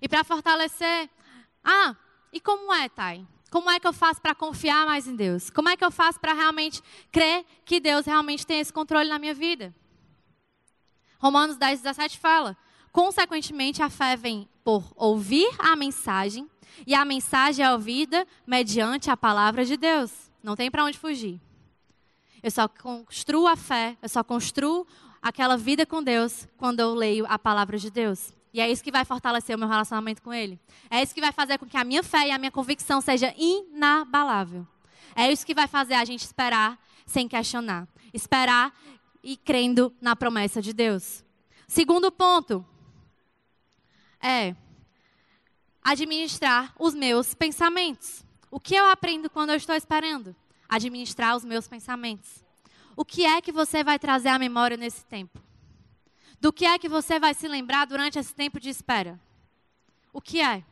[0.00, 1.10] E para fortalecer,
[1.64, 1.96] ah,
[2.32, 3.26] e como é, Thay?
[3.50, 5.50] Como é que eu faço para confiar mais em Deus?
[5.50, 9.18] Como é que eu faço para realmente crer que Deus realmente tem esse controle na
[9.18, 9.74] minha vida?
[11.18, 12.56] Romanos 10, 17 fala:
[12.92, 16.48] Consequentemente, a fé vem por ouvir a mensagem,
[16.86, 20.12] e a mensagem é ouvida mediante a palavra de Deus.
[20.40, 21.40] Não tem para onde fugir.
[22.42, 24.86] Eu só construo a fé, eu só construo
[25.20, 28.32] aquela vida com Deus quando eu leio a palavra de Deus.
[28.52, 30.58] E é isso que vai fortalecer o meu relacionamento com Ele.
[30.90, 33.34] É isso que vai fazer com que a minha fé e a minha convicção seja
[33.36, 34.66] inabalável.
[35.14, 37.86] É isso que vai fazer a gente esperar sem questionar.
[38.12, 38.72] Esperar
[39.22, 41.24] e crendo na promessa de Deus.
[41.66, 42.64] Segundo ponto
[44.20, 44.54] é
[45.82, 48.24] administrar os meus pensamentos.
[48.50, 50.34] O que eu aprendo quando eu estou esperando?
[50.68, 52.44] Administrar os meus pensamentos.
[52.96, 55.40] O que é que você vai trazer à memória nesse tempo?
[56.40, 59.18] Do que é que você vai se lembrar durante esse tempo de espera?
[60.12, 60.64] O que é?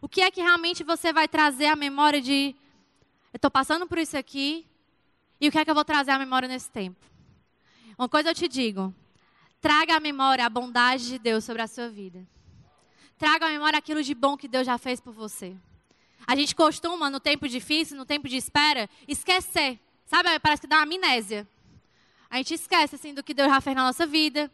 [0.00, 2.54] O que é que realmente você vai trazer à memória de
[3.32, 4.66] eu estou passando por isso aqui
[5.40, 7.00] e o que é que eu vou trazer à memória nesse tempo?
[7.98, 8.94] Uma coisa eu te digo:
[9.60, 12.26] traga à memória a bondade de Deus sobre a sua vida.
[13.16, 15.56] Traga à memória aquilo de bom que Deus já fez por você.
[16.26, 19.78] A gente costuma, no tempo difícil, no tempo de espera, esquecer.
[20.06, 20.38] Sabe?
[20.38, 21.48] Parece que dá uma amnésia.
[22.30, 24.50] A gente esquece, assim, do que Deus já fez na nossa vida.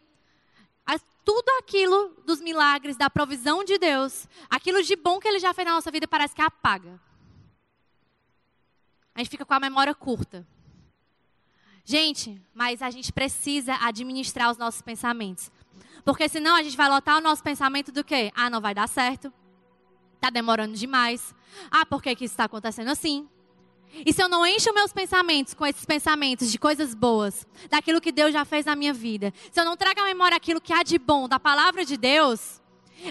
[1.25, 5.69] Tudo aquilo dos milagres, da provisão de Deus, aquilo de bom que Ele já fez
[5.69, 6.99] na nossa vida, parece que apaga.
[9.15, 10.47] A gente fica com a memória curta.
[11.85, 15.51] Gente, mas a gente precisa administrar os nossos pensamentos.
[16.03, 18.33] Porque senão a gente vai lotar o nosso pensamento do quê?
[18.35, 19.31] Ah, não vai dar certo.
[20.19, 21.33] Está demorando demais.
[21.71, 23.29] Ah, por que, que isso está acontecendo assim?
[24.05, 28.11] E se eu não encho meus pensamentos com esses pensamentos de coisas boas, daquilo que
[28.11, 30.83] Deus já fez na minha vida, se eu não trago à memória aquilo que há
[30.83, 32.61] de bom da palavra de Deus,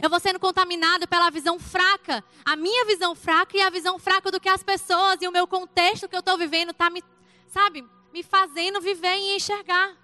[0.04, 4.30] eu vou sendo contaminado pela visão fraca, a minha visão fraca e a visão fraca
[4.30, 7.02] do que as pessoas e o meu contexto que eu estou vivendo está me,
[7.48, 9.96] sabe, me fazendo viver e enxergar.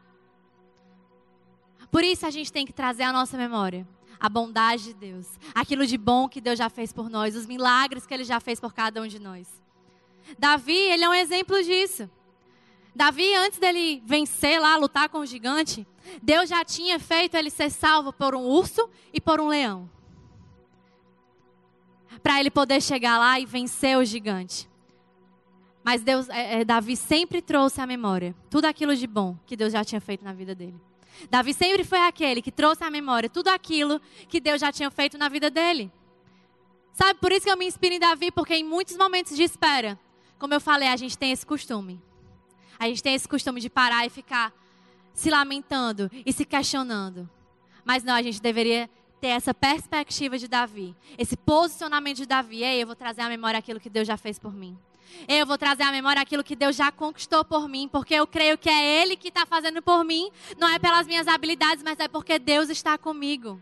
[1.92, 3.86] Por isso a gente tem que trazer à nossa memória
[4.24, 8.06] a bondade de Deus, aquilo de bom que Deus já fez por nós, os milagres
[8.06, 9.62] que Ele já fez por cada um de nós.
[10.40, 12.10] Davi, ele é um exemplo disso.
[12.96, 15.86] Davi, antes dele vencer lá, lutar com o gigante,
[16.22, 19.90] Deus já tinha feito ele ser salvo por um urso e por um leão.
[22.22, 24.70] Para ele poder chegar lá e vencer o gigante.
[25.84, 29.74] Mas Deus, é, é, Davi sempre trouxe à memória tudo aquilo de bom que Deus
[29.74, 30.80] já tinha feito na vida dele.
[31.30, 35.18] Davi sempre foi aquele que trouxe à memória tudo aquilo que Deus já tinha feito
[35.18, 35.92] na vida dele.
[36.94, 40.00] Sabe, por isso que eu me inspiro em Davi, porque em muitos momentos de espera,
[40.38, 42.02] como eu falei, a gente tem esse costume.
[42.78, 44.54] A gente tem esse costume de parar e ficar
[45.14, 47.30] se lamentando e se questionando.
[47.86, 52.64] Mas não, a gente deveria ter essa perspectiva de Davi, esse posicionamento de Davi.
[52.64, 54.78] Ei, eu vou trazer à memória aquilo que Deus já fez por mim.
[55.28, 58.58] Eu vou trazer à memória aquilo que Deus já conquistou por mim, porque eu creio
[58.58, 62.08] que é Ele que está fazendo por mim, não é pelas minhas habilidades, mas é
[62.08, 63.62] porque Deus está comigo.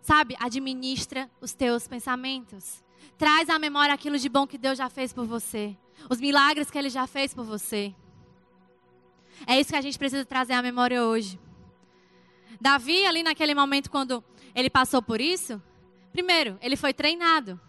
[0.00, 2.82] Sabe, administra os teus pensamentos.
[3.18, 5.76] Traz à memória aquilo de bom que Deus já fez por você,
[6.08, 7.94] os milagres que Ele já fez por você.
[9.46, 11.38] É isso que a gente precisa trazer à memória hoje.
[12.60, 15.60] Davi, ali naquele momento, quando ele passou por isso,
[16.12, 17.60] primeiro, ele foi treinado.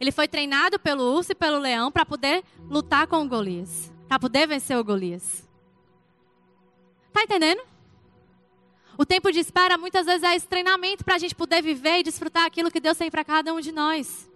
[0.00, 4.18] Ele foi treinado pelo urso e pelo leão para poder lutar com o Golias, para
[4.18, 5.48] poder vencer o Golias.
[7.12, 7.62] Tá entendendo?
[8.98, 12.02] O tempo de espera muitas vezes é esse treinamento para a gente poder viver e
[12.02, 14.30] desfrutar aquilo que Deus tem para cada um de nós.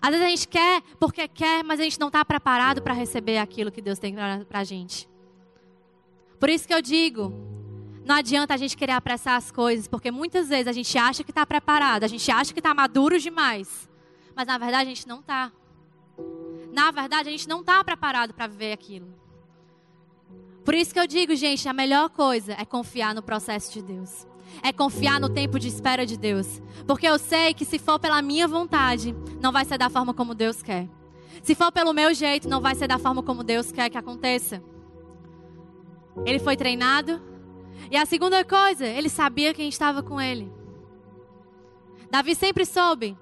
[0.00, 3.38] Às vezes a gente quer porque quer, mas a gente não está preparado para receber
[3.38, 5.08] aquilo que Deus tem para a gente.
[6.38, 7.32] Por isso que eu digo,
[8.04, 11.30] não adianta a gente querer apressar as coisas, porque muitas vezes a gente acha que
[11.30, 13.88] está preparado, a gente acha que está maduro demais,
[14.34, 15.52] mas na verdade a gente não está.
[16.72, 19.14] Na verdade a gente não está preparado para viver aquilo.
[20.64, 24.26] Por isso que eu digo, gente, a melhor coisa é confiar no processo de Deus.
[24.62, 26.62] É confiar no tempo de espera de Deus.
[26.86, 30.34] Porque eu sei que se for pela minha vontade, não vai ser da forma como
[30.34, 30.88] Deus quer.
[31.42, 34.62] Se for pelo meu jeito, não vai ser da forma como Deus quer que aconteça.
[36.24, 37.20] Ele foi treinado.
[37.90, 40.50] E a segunda coisa, ele sabia quem estava com ele.
[42.10, 43.18] Davi sempre soube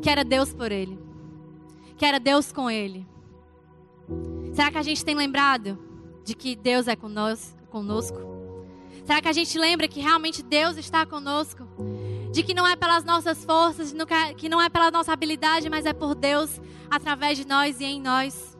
[0.00, 0.98] que era Deus por ele.
[1.96, 3.06] Que era Deus com ele.
[4.52, 5.78] Será que a gente tem lembrado
[6.24, 8.18] de que Deus é conosco?
[9.04, 11.66] Será que a gente lembra que realmente Deus está conosco?
[12.32, 13.94] De que não é pelas nossas forças,
[14.36, 18.00] que não é pela nossa habilidade, mas é por Deus através de nós e em
[18.00, 18.56] nós?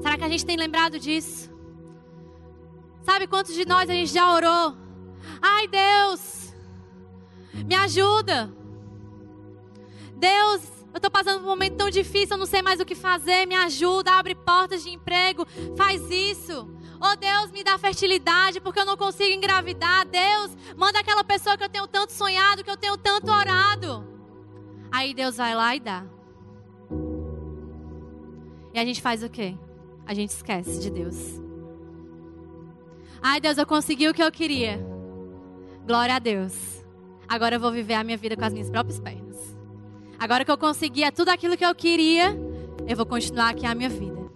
[0.00, 1.50] Será que a gente tem lembrado disso?
[3.02, 4.76] Sabe quantos de nós a gente já orou?
[5.40, 6.54] Ai, Deus,
[7.66, 8.52] me ajuda.
[10.22, 12.94] Deus, eu estou passando por um momento tão difícil, eu não sei mais o que
[12.94, 13.44] fazer.
[13.44, 15.44] Me ajuda, abre portas de emprego,
[15.76, 16.68] faz isso.
[17.00, 20.06] Oh Deus, me dá fertilidade porque eu não consigo engravidar.
[20.06, 24.06] Deus, manda aquela pessoa que eu tenho tanto sonhado, que eu tenho tanto orado.
[24.92, 26.04] Aí Deus vai lá e dá.
[28.72, 29.56] E a gente faz o quê?
[30.06, 31.16] A gente esquece de Deus.
[33.20, 34.78] Ai Deus, eu consegui o que eu queria.
[35.84, 36.84] Glória a Deus.
[37.28, 39.51] Agora eu vou viver a minha vida com as minhas próprias pernas.
[40.22, 42.38] Agora que eu consegui é tudo aquilo que eu queria,
[42.86, 44.30] eu vou continuar aqui a minha vida.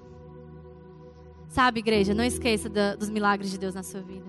[1.46, 4.26] Sabe, igreja, não esqueça do, dos milagres de Deus na sua vida.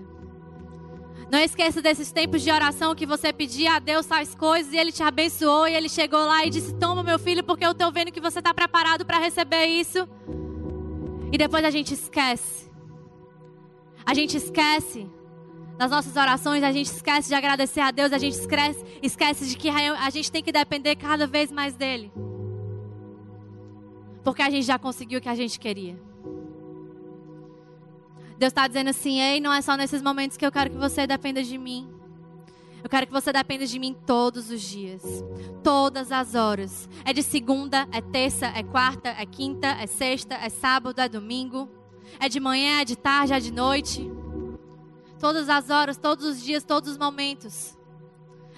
[1.28, 4.92] Não esqueça desses tempos de oração que você pedia a Deus tais coisas e Ele
[4.92, 8.12] te abençoou e Ele chegou lá e disse: Toma, meu filho, porque eu estou vendo
[8.12, 10.08] que você está preparado para receber isso.
[11.32, 12.70] E depois a gente esquece.
[14.06, 15.10] A gente esquece
[15.78, 19.56] nas nossas orações, a gente esquece de agradecer a Deus, a gente esquece, esquece de
[19.56, 22.10] que a gente tem que depender cada vez mais dEle.
[24.24, 25.96] Porque a gente já conseguiu o que a gente queria.
[28.36, 31.06] Deus está dizendo assim: ei, não é só nesses momentos que eu quero que você
[31.06, 31.88] dependa de mim.
[32.82, 35.02] Eu quero que você dependa de mim todos os dias,
[35.62, 36.88] todas as horas.
[37.04, 41.68] É de segunda, é terça, é quarta, é quinta, é sexta, é sábado, é domingo.
[42.18, 44.10] É de manhã, é de tarde, é de noite
[45.18, 47.76] todas as horas, todos os dias, todos os momentos.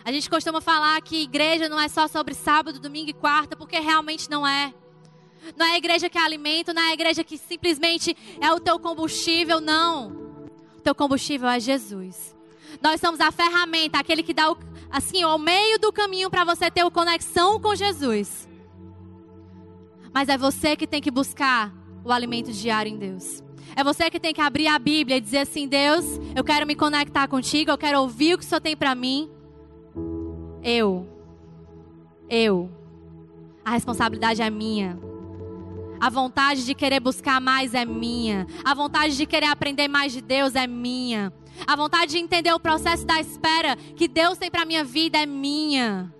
[0.04, 3.78] A gente costuma falar que igreja não é só sobre sábado, domingo e quarta, porque
[3.78, 4.72] realmente não é.
[5.56, 8.60] Não é a igreja que é alimento, não é a igreja que simplesmente é o
[8.60, 10.08] teu combustível, não.
[10.76, 12.34] O teu combustível é Jesus.
[12.80, 14.56] Nós somos a ferramenta, aquele que dá o,
[14.90, 18.48] assim, o meio do caminho para você ter uma conexão com Jesus.
[20.12, 21.72] Mas é você que tem que buscar
[22.04, 23.42] o alimento diário em Deus.
[23.76, 26.04] É você que tem que abrir a Bíblia e dizer assim: Deus,
[26.34, 29.30] eu quero me conectar contigo, eu quero ouvir o que o Senhor tem para mim.
[30.62, 31.06] Eu.
[32.28, 32.70] Eu.
[33.64, 34.98] A responsabilidade é minha.
[36.00, 38.46] A vontade de querer buscar mais é minha.
[38.64, 41.32] A vontade de querer aprender mais de Deus é minha.
[41.66, 45.26] A vontade de entender o processo da espera que Deus tem para minha vida é
[45.26, 46.12] minha.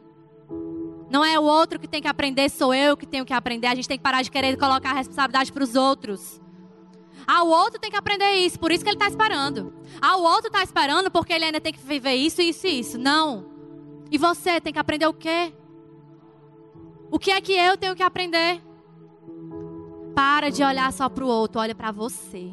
[1.11, 3.67] Não é o outro que tem que aprender, sou eu que tenho que aprender.
[3.67, 6.41] A gente tem que parar de querer colocar a responsabilidade para os outros.
[7.33, 9.73] Ah, o outro tem que aprender isso, por isso que ele está esperando.
[10.03, 12.99] Ah, o outro está esperando porque ele ainda tem que viver isso, isso e isso.
[12.99, 13.47] Não.
[14.11, 15.55] E você tem que aprender o quê?
[17.09, 18.61] O que é que eu tenho que aprender?
[20.13, 22.51] Para de olhar só para o outro, olha para você.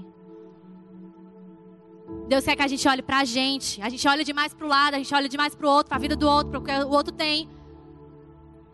[2.28, 3.82] Deus quer que a gente olhe para a gente.
[3.82, 5.98] A gente olha demais para o lado, a gente olha demais para o outro, para
[5.98, 7.50] a vida do outro, para o que o outro tem.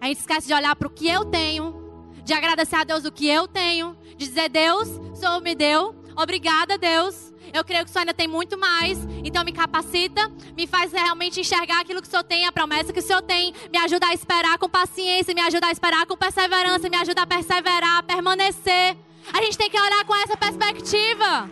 [0.01, 1.83] A gente esquece de olhar para o que eu tenho
[2.23, 5.95] de agradecer a Deus o que eu tenho, de dizer: Deus, o Senhor me deu,
[6.15, 7.33] obrigada, Deus.
[7.53, 11.39] Eu creio que o Senhor ainda tem muito mais, então me capacita, me faz realmente
[11.39, 14.13] enxergar aquilo que o Senhor tem, a promessa que o Senhor tem, me ajuda a
[14.13, 18.97] esperar com paciência, me ajuda a esperar com perseverança, me ajuda a perseverar, a permanecer.
[19.31, 21.49] A gente tem que olhar com essa perspectiva.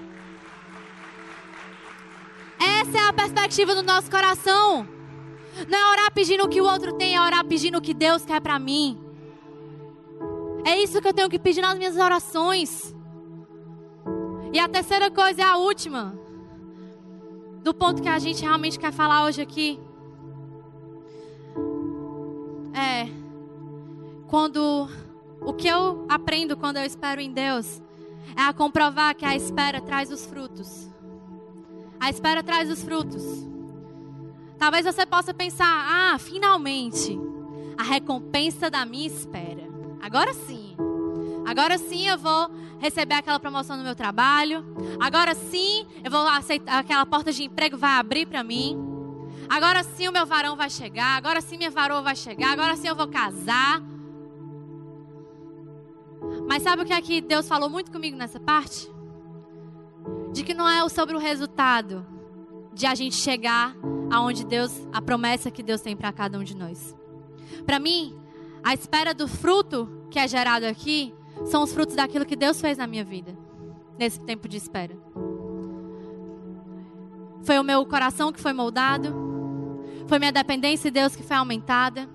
[2.60, 4.88] Essa é a perspectiva do nosso coração.
[5.68, 8.26] Não é orar pedindo o que o outro tem, é orar pedindo o que Deus
[8.26, 9.11] quer para mim.
[10.64, 12.96] É isso que eu tenho que pedir nas minhas orações.
[14.54, 16.14] E a terceira coisa é a última.
[17.64, 19.80] Do ponto que a gente realmente quer falar hoje aqui.
[22.74, 23.08] É.
[24.28, 24.90] Quando.
[25.44, 27.82] O que eu aprendo quando eu espero em Deus
[28.38, 30.88] é a comprovar que a espera traz os frutos.
[32.00, 33.24] A espera traz os frutos.
[34.58, 37.20] Talvez você possa pensar: ah, finalmente,
[37.78, 39.61] a recompensa da minha espera.
[40.02, 40.76] Agora sim.
[41.46, 42.50] Agora sim eu vou
[42.80, 44.66] receber aquela promoção no meu trabalho.
[45.00, 48.78] Agora sim eu vou aceitar aquela porta de emprego vai abrir para mim.
[49.50, 51.18] Agora sim o meu varão vai chegar.
[51.18, 52.52] Agora sim minha varoa vai chegar.
[52.52, 53.82] Agora sim eu vou casar.
[56.48, 58.90] Mas sabe o que é que Deus falou muito comigo nessa parte?
[60.32, 62.06] De que não é sobre o resultado
[62.74, 63.76] de a gente chegar
[64.10, 66.96] aonde Deus, a promessa que Deus tem para cada um de nós.
[67.66, 68.21] Para mim,
[68.64, 71.14] a espera do fruto que é gerado aqui
[71.46, 73.36] são os frutos daquilo que Deus fez na minha vida,
[73.98, 74.96] nesse tempo de espera.
[77.44, 79.14] Foi o meu coração que foi moldado,
[80.08, 82.08] foi minha dependência de Deus que foi aumentada,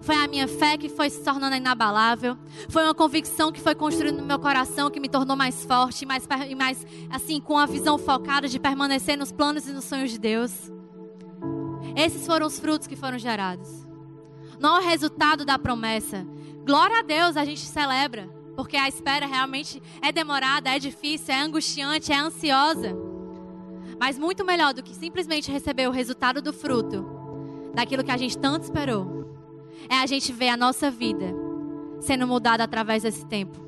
[0.00, 2.38] foi a minha fé que foi se tornando inabalável,
[2.70, 6.26] foi uma convicção que foi construindo no meu coração que me tornou mais forte, mais,
[6.56, 10.72] mais assim, com a visão focada de permanecer nos planos e nos sonhos de Deus.
[11.94, 13.89] Esses foram os frutos que foram gerados.
[14.60, 16.26] Não é o resultado da promessa.
[16.66, 21.40] Glória a Deus, a gente celebra, porque a espera realmente é demorada, é difícil, é
[21.40, 22.94] angustiante, é ansiosa.
[23.98, 27.06] Mas muito melhor do que simplesmente receber o resultado do fruto,
[27.72, 29.34] daquilo que a gente tanto esperou,
[29.88, 31.34] é a gente ver a nossa vida
[31.98, 33.58] sendo mudada através desse tempo.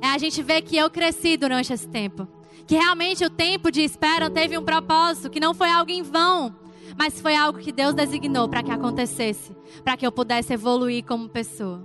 [0.00, 2.26] É a gente ver que eu cresci durante esse tempo.
[2.66, 6.54] Que realmente o tempo de espera teve um propósito, que não foi algo em vão,
[6.96, 11.28] mas foi algo que Deus designou para que acontecesse, para que eu pudesse evoluir como
[11.28, 11.84] pessoa,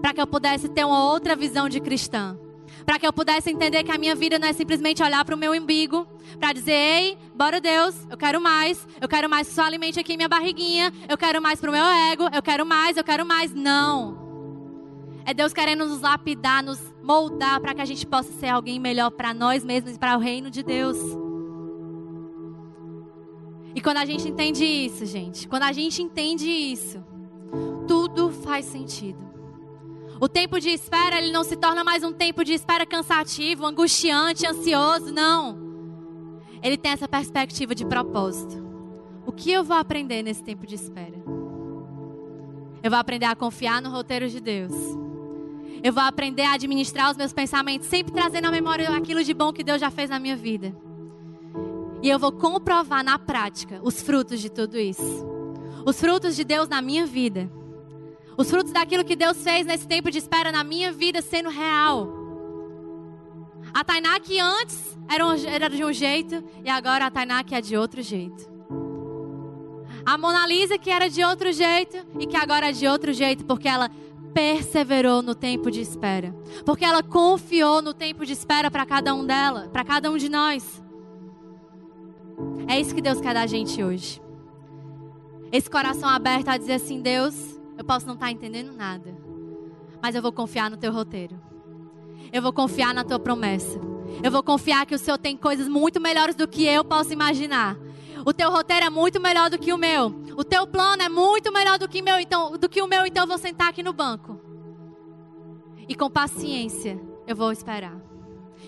[0.00, 2.38] para que eu pudesse ter uma outra visão de cristã,
[2.84, 5.38] para que eu pudesse entender que a minha vida não é simplesmente olhar para o
[5.38, 6.06] meu umbigo,
[6.38, 10.16] para dizer, ei, bora Deus, eu quero mais, eu quero mais que só alimente aqui
[10.16, 13.52] minha barriguinha, eu quero mais para o meu ego, eu quero mais, eu quero mais.
[13.54, 14.24] Não.
[15.24, 19.10] É Deus querendo nos lapidar, nos moldar para que a gente possa ser alguém melhor
[19.10, 21.25] para nós mesmos e para o reino de Deus.
[23.76, 27.04] E quando a gente entende isso, gente, quando a gente entende isso,
[27.86, 29.18] tudo faz sentido.
[30.18, 34.46] O tempo de espera, ele não se torna mais um tempo de espera cansativo, angustiante,
[34.46, 35.58] ansioso, não.
[36.62, 38.64] Ele tem essa perspectiva de propósito.
[39.26, 41.22] O que eu vou aprender nesse tempo de espera?
[42.82, 44.72] Eu vou aprender a confiar no roteiro de Deus.
[45.82, 49.52] Eu vou aprender a administrar os meus pensamentos, sempre trazendo à memória aquilo de bom
[49.52, 50.74] que Deus já fez na minha vida.
[52.06, 55.26] E eu vou comprovar na prática os frutos de tudo isso.
[55.84, 57.50] Os frutos de Deus na minha vida.
[58.36, 62.08] Os frutos daquilo que Deus fez nesse tempo de espera na minha vida sendo real.
[63.74, 67.76] A Tainá que antes era, de um jeito e agora a Tainá que é de
[67.76, 68.48] outro jeito.
[70.04, 73.44] A Mona Lisa que era de outro jeito e que agora é de outro jeito
[73.44, 73.90] porque ela
[74.32, 76.32] perseverou no tempo de espera.
[76.64, 80.28] Porque ela confiou no tempo de espera para cada um dela, para cada um de
[80.28, 80.85] nós.
[82.68, 84.20] É isso que Deus quer da gente hoje.
[85.52, 89.16] Esse coração aberto a dizer assim: Deus, eu posso não estar tá entendendo nada,
[90.02, 91.40] mas eu vou confiar no teu roteiro.
[92.32, 93.80] Eu vou confiar na tua promessa.
[94.22, 97.76] Eu vou confiar que o Senhor tem coisas muito melhores do que eu posso imaginar.
[98.24, 100.12] O teu roteiro é muito melhor do que o meu.
[100.36, 103.22] O teu plano é muito melhor do que, meu, então, do que o meu, então
[103.22, 104.40] eu vou sentar aqui no banco.
[105.88, 107.96] E com paciência eu vou esperar.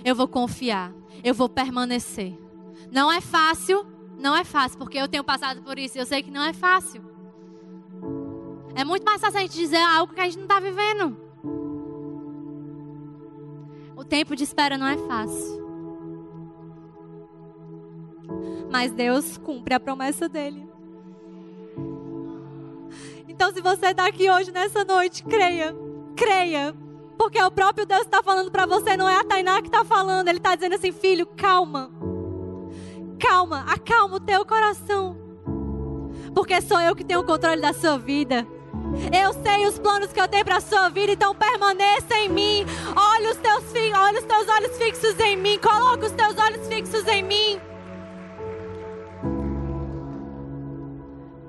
[0.04, 0.92] Eu vou confiar.
[1.24, 2.38] Eu vou permanecer.
[2.90, 3.86] Não é fácil,
[4.18, 6.52] não é fácil, porque eu tenho passado por isso e eu sei que não é
[6.52, 7.02] fácil.
[8.74, 11.16] É muito mais fácil a gente dizer algo que a gente não está vivendo.
[13.96, 15.58] O tempo de espera não é fácil.
[18.70, 20.68] Mas Deus cumpre a promessa dele.
[23.26, 25.74] Então, se você está aqui hoje, nessa noite, creia.
[26.16, 26.74] Creia.
[27.16, 30.28] Porque o próprio Deus está falando para você, não é a Tainá que está falando.
[30.28, 31.97] Ele está dizendo assim: filho, calma
[33.18, 35.16] calma, acalma o teu coração.
[36.34, 38.46] Porque sou eu que tenho o controle da sua vida.
[39.12, 42.66] Eu sei os planos que eu tenho para a sua vida, então permaneça em mim.
[42.96, 43.64] Olha os teus,
[43.94, 45.58] olha os teus olhos fixos em mim.
[45.58, 47.60] Coloca os teus olhos fixos em mim.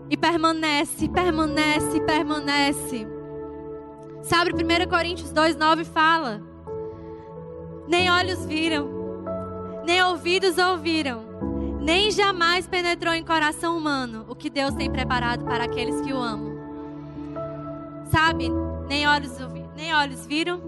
[0.10, 3.08] E permanece, permanece, permanece.
[4.24, 6.42] Sabe, 1 Coríntios 2,9 fala:
[7.88, 8.90] Nem olhos viram,
[9.86, 11.24] nem ouvidos ouviram,
[11.80, 16.18] nem jamais penetrou em coração humano o que Deus tem preparado para aqueles que o
[16.18, 16.58] amam.
[18.12, 18.50] Sabe?
[18.88, 19.38] Nem olhos,
[19.76, 20.60] nem olhos viram,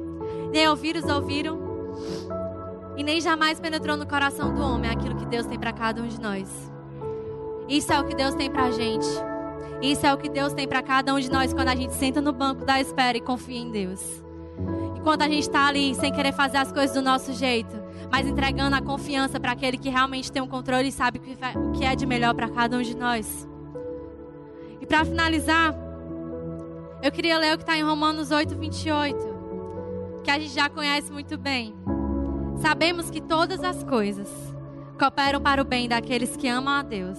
[0.51, 1.59] nem ouvidos ouviram,
[2.95, 6.07] e nem jamais penetrou no coração do homem aquilo que Deus tem para cada um
[6.07, 6.71] de nós.
[7.67, 9.07] Isso é o que Deus tem para a gente.
[9.81, 12.21] Isso é o que Deus tem para cada um de nós quando a gente senta
[12.21, 14.23] no banco da espera e confia em Deus.
[14.95, 17.80] E quando a gente está ali sem querer fazer as coisas do nosso jeito,
[18.11, 21.71] mas entregando a confiança para aquele que realmente tem o um controle e sabe o
[21.71, 23.47] que é de melhor para cada um de nós.
[24.81, 25.73] E para finalizar,
[27.01, 29.31] eu queria ler o que está em Romanos 8, 28.
[30.23, 31.73] que a gente já conhece muito bem.
[32.61, 34.29] Sabemos que todas as coisas
[34.99, 37.17] cooperam para o bem daqueles que amam a Deus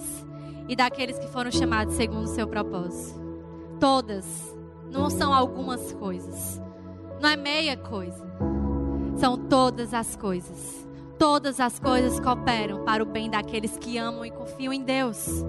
[0.69, 3.19] e daqueles que foram chamados segundo o seu propósito.
[3.77, 4.55] Todas,
[4.89, 6.61] não são algumas coisas,
[7.19, 8.25] não é meia coisa,
[9.17, 10.82] são todas as coisas.
[11.17, 15.43] Todas as coisas cooperam para o bem daqueles que amam e confiam em Deus.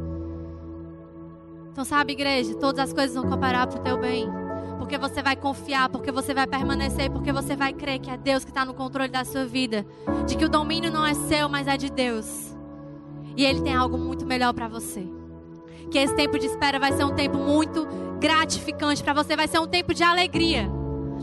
[1.72, 4.28] Então, sabe, igreja, todas as coisas vão cooperar para o teu bem
[4.84, 8.44] porque você vai confiar, porque você vai permanecer, porque você vai crer que é Deus
[8.44, 9.86] que está no controle da sua vida,
[10.26, 12.54] de que o domínio não é seu, mas é de Deus.
[13.34, 15.02] E Ele tem algo muito melhor para você.
[15.90, 17.86] Que esse tempo de espera vai ser um tempo muito
[18.20, 20.70] gratificante para você, vai ser um tempo de alegria.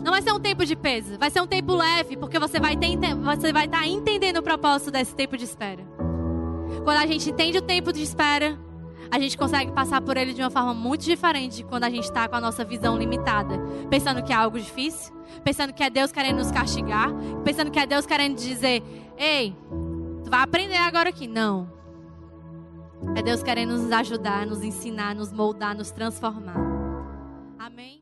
[0.02, 2.76] Não vai ser um tempo de peso, vai ser um tempo leve, porque você vai,
[2.76, 5.82] ter, você vai estar tá entendendo o propósito desse tempo de espera.
[6.84, 8.58] Quando a gente entende o tempo de espera,
[9.10, 12.04] a gente consegue passar por ele de uma forma muito diferente de quando a gente
[12.04, 16.10] está com a nossa visão limitada, pensando que é algo difícil, pensando que é Deus
[16.10, 17.10] querendo nos castigar,
[17.44, 18.82] pensando que é Deus querendo dizer:
[19.16, 19.54] ei,
[20.24, 21.28] tu vai aprender agora aqui.
[21.28, 21.70] Não.
[23.14, 26.56] É Deus querendo nos ajudar, nos ensinar, nos moldar, nos transformar.
[27.58, 28.01] Amém?